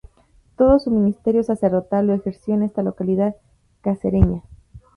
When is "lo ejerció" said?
2.07-2.55